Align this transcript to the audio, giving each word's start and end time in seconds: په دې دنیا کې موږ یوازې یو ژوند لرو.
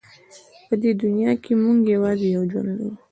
په 0.67 0.73
دې 0.81 0.91
دنیا 1.01 1.31
کې 1.43 1.53
موږ 1.63 1.79
یوازې 1.95 2.27
یو 2.35 2.43
ژوند 2.51 2.67
لرو. 2.77 2.89